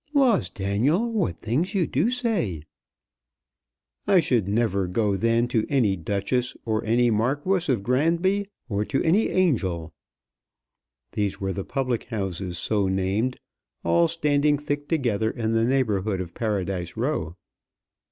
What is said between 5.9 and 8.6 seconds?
Duchess, or any Marquess of Granby,